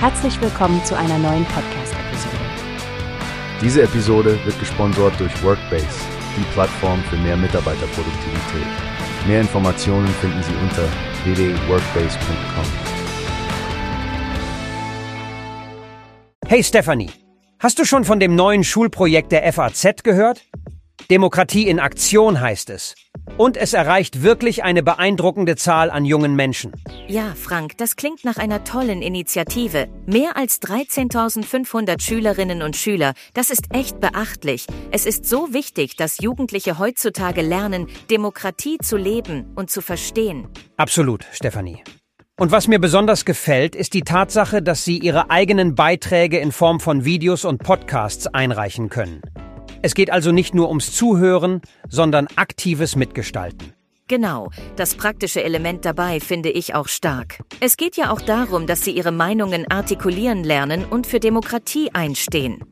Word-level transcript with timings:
Herzlich 0.00 0.40
willkommen 0.40 0.84
zu 0.84 0.96
einer 0.96 1.18
neuen 1.18 1.44
Podcast-Episode. 1.46 2.36
Diese 3.60 3.82
Episode 3.82 4.38
wird 4.44 4.56
gesponsert 4.60 5.18
durch 5.18 5.42
Workbase, 5.42 5.88
die 6.36 6.44
Plattform 6.52 7.02
für 7.10 7.16
mehr 7.16 7.36
Mitarbeiterproduktivität. 7.36 8.68
Mehr 9.26 9.40
Informationen 9.40 10.06
finden 10.06 10.40
Sie 10.44 10.54
unter 10.62 10.88
www.workbase.com. 11.24 12.64
Hey 16.46 16.62
Stephanie, 16.62 17.10
hast 17.58 17.80
du 17.80 17.84
schon 17.84 18.04
von 18.04 18.20
dem 18.20 18.36
neuen 18.36 18.62
Schulprojekt 18.62 19.32
der 19.32 19.52
FAZ 19.52 20.04
gehört? 20.04 20.46
Demokratie 21.10 21.66
in 21.66 21.80
Aktion 21.80 22.38
heißt 22.38 22.68
es. 22.68 22.94
Und 23.38 23.56
es 23.56 23.72
erreicht 23.72 24.22
wirklich 24.22 24.62
eine 24.62 24.82
beeindruckende 24.82 25.56
Zahl 25.56 25.90
an 25.90 26.04
jungen 26.04 26.36
Menschen. 26.36 26.72
Ja, 27.06 27.34
Frank, 27.34 27.78
das 27.78 27.96
klingt 27.96 28.26
nach 28.26 28.36
einer 28.36 28.62
tollen 28.64 29.00
Initiative. 29.00 29.88
Mehr 30.04 30.36
als 30.36 30.60
13.500 30.60 32.02
Schülerinnen 32.02 32.60
und 32.60 32.76
Schüler, 32.76 33.14
das 33.32 33.48
ist 33.48 33.74
echt 33.74 34.00
beachtlich. 34.00 34.66
Es 34.90 35.06
ist 35.06 35.24
so 35.24 35.54
wichtig, 35.54 35.96
dass 35.96 36.18
Jugendliche 36.18 36.78
heutzutage 36.78 37.40
lernen, 37.40 37.86
Demokratie 38.10 38.76
zu 38.76 38.98
leben 38.98 39.50
und 39.56 39.70
zu 39.70 39.80
verstehen. 39.80 40.46
Absolut, 40.76 41.24
Stefanie. 41.32 41.82
Und 42.38 42.52
was 42.52 42.68
mir 42.68 42.78
besonders 42.78 43.24
gefällt, 43.24 43.74
ist 43.74 43.94
die 43.94 44.02
Tatsache, 44.02 44.60
dass 44.60 44.84
sie 44.84 44.98
ihre 44.98 45.30
eigenen 45.30 45.74
Beiträge 45.74 46.38
in 46.38 46.52
Form 46.52 46.80
von 46.80 47.06
Videos 47.06 47.46
und 47.46 47.62
Podcasts 47.62 48.26
einreichen 48.26 48.90
können. 48.90 49.22
Es 49.80 49.94
geht 49.94 50.10
also 50.10 50.32
nicht 50.32 50.54
nur 50.54 50.68
ums 50.68 50.92
Zuhören, 50.92 51.62
sondern 51.88 52.26
aktives 52.36 52.96
Mitgestalten. 52.96 53.72
Genau, 54.08 54.50
das 54.76 54.94
praktische 54.94 55.44
Element 55.44 55.84
dabei 55.84 56.18
finde 56.18 56.50
ich 56.50 56.74
auch 56.74 56.88
stark. 56.88 57.40
Es 57.60 57.76
geht 57.76 57.96
ja 57.96 58.10
auch 58.10 58.22
darum, 58.22 58.66
dass 58.66 58.82
sie 58.82 58.92
ihre 58.92 59.12
Meinungen 59.12 59.70
artikulieren 59.70 60.44
lernen 60.44 60.86
und 60.86 61.06
für 61.06 61.20
Demokratie 61.20 61.90
einstehen. 61.92 62.64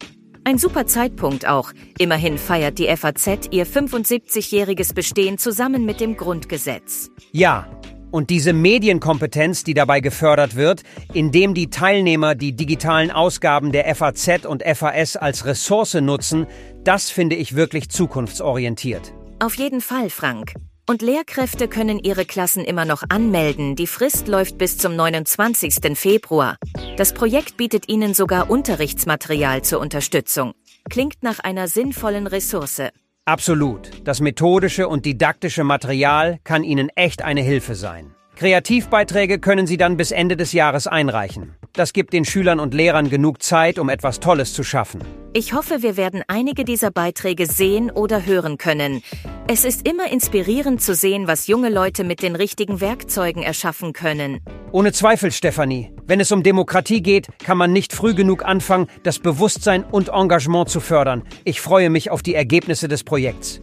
Ein 0.44 0.58
super 0.58 0.86
Zeitpunkt 0.86 1.46
auch. 1.46 1.72
Immerhin 1.98 2.38
feiert 2.38 2.78
die 2.78 2.86
FAZ 2.96 3.48
ihr 3.50 3.66
75-jähriges 3.66 4.94
Bestehen 4.94 5.38
zusammen 5.38 5.84
mit 5.84 6.00
dem 6.00 6.16
Grundgesetz. 6.16 7.10
Ja, 7.32 7.68
und 8.10 8.30
diese 8.30 8.52
Medienkompetenz, 8.52 9.64
die 9.64 9.74
dabei 9.74 10.00
gefördert 10.00 10.56
wird, 10.56 10.82
indem 11.12 11.54
die 11.54 11.70
Teilnehmer 11.70 12.34
die 12.34 12.54
digitalen 12.54 13.10
Ausgaben 13.10 13.72
der 13.72 13.94
FAZ 13.94 14.46
und 14.46 14.62
FAS 14.62 15.16
als 15.16 15.44
Ressource 15.44 15.94
nutzen, 15.94 16.46
das 16.84 17.10
finde 17.10 17.36
ich 17.36 17.56
wirklich 17.56 17.88
zukunftsorientiert. 17.88 19.12
Auf 19.38 19.54
jeden 19.54 19.80
Fall, 19.80 20.10
Frank. 20.10 20.54
Und 20.88 21.02
Lehrkräfte 21.02 21.66
können 21.66 21.98
ihre 21.98 22.24
Klassen 22.24 22.64
immer 22.64 22.84
noch 22.84 23.02
anmelden. 23.08 23.74
Die 23.74 23.88
Frist 23.88 24.28
läuft 24.28 24.56
bis 24.56 24.78
zum 24.78 24.94
29. 24.94 25.98
Februar. 25.98 26.56
Das 26.96 27.12
Projekt 27.12 27.56
bietet 27.56 27.88
ihnen 27.88 28.14
sogar 28.14 28.48
Unterrichtsmaterial 28.48 29.62
zur 29.62 29.80
Unterstützung. 29.80 30.52
Klingt 30.88 31.22
nach 31.22 31.40
einer 31.40 31.66
sinnvollen 31.66 32.28
Ressource. 32.28 32.82
Absolut. 33.28 33.90
Das 34.04 34.20
methodische 34.20 34.86
und 34.86 35.04
didaktische 35.04 35.64
Material 35.64 36.38
kann 36.44 36.62
Ihnen 36.62 36.90
echt 36.94 37.22
eine 37.22 37.40
Hilfe 37.40 37.74
sein. 37.74 38.14
Kreativbeiträge 38.36 39.40
können 39.40 39.66
Sie 39.66 39.76
dann 39.76 39.96
bis 39.96 40.12
Ende 40.12 40.36
des 40.36 40.52
Jahres 40.52 40.86
einreichen. 40.86 41.56
Das 41.72 41.92
gibt 41.92 42.12
den 42.12 42.24
Schülern 42.24 42.60
und 42.60 42.72
Lehrern 42.72 43.10
genug 43.10 43.42
Zeit, 43.42 43.80
um 43.80 43.88
etwas 43.88 44.20
Tolles 44.20 44.52
zu 44.52 44.62
schaffen. 44.62 45.00
Ich 45.32 45.54
hoffe, 45.54 45.82
wir 45.82 45.96
werden 45.96 46.22
einige 46.28 46.64
dieser 46.64 46.92
Beiträge 46.92 47.46
sehen 47.46 47.90
oder 47.90 48.24
hören 48.24 48.58
können. 48.58 49.02
Es 49.48 49.64
ist 49.64 49.88
immer 49.88 50.08
inspirierend 50.08 50.80
zu 50.80 50.94
sehen, 50.94 51.26
was 51.26 51.48
junge 51.48 51.68
Leute 51.68 52.04
mit 52.04 52.22
den 52.22 52.36
richtigen 52.36 52.80
Werkzeugen 52.80 53.42
erschaffen 53.42 53.92
können. 53.92 54.38
Ohne 54.70 54.92
Zweifel, 54.92 55.32
Stefanie. 55.32 55.95
Wenn 56.06 56.20
es 56.20 56.30
um 56.30 56.44
Demokratie 56.44 57.02
geht, 57.02 57.28
kann 57.42 57.58
man 57.58 57.72
nicht 57.72 57.92
früh 57.92 58.14
genug 58.14 58.44
anfangen, 58.44 58.86
das 59.02 59.18
Bewusstsein 59.18 59.82
und 59.82 60.10
Engagement 60.10 60.68
zu 60.68 60.78
fördern. 60.78 61.24
Ich 61.44 61.60
freue 61.60 61.90
mich 61.90 62.10
auf 62.10 62.22
die 62.22 62.34
Ergebnisse 62.34 62.86
des 62.86 63.02
Projekts. 63.02 63.60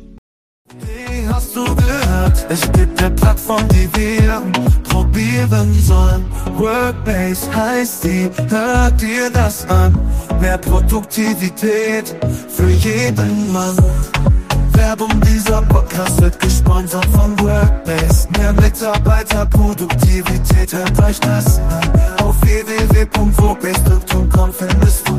Wie 0.79 1.28
hast 1.28 1.56
du 1.56 1.63
gehört? 1.63 2.45
Es 2.50 2.69
gibt 2.73 3.01
eine 3.01 3.16
Plattform, 3.16 3.66
die 3.69 3.88
wir 3.95 4.41
probieren 4.84 5.73
sollen. 5.73 6.25
Workbase 6.57 7.53
heißt 7.56 8.03
die, 8.03 8.29
hört 8.50 9.01
dir 9.01 9.29
das 9.29 9.66
an. 9.69 9.97
Mehr 10.41 10.57
Produktivität 10.57 12.16
für 12.50 12.69
jeden 12.69 13.53
Mann. 13.53 13.78
Werbung 14.75 15.19
dieser 15.22 15.61
Podcast 15.63 16.22
wird 16.22 16.39
gesponsert 16.39 17.06
von 17.06 17.39
Workbase. 17.39 18.28
Mehr 18.38 18.53
Mitarbeiter, 18.53 19.45
Produktivität, 19.45 20.73
hört 20.73 21.00
euch 21.01 21.19
das 21.19 21.59
an. 21.59 21.91
Auf 22.23 22.35
www.wobase.com 22.41 24.53
findest 24.53 25.07
du 25.07 25.16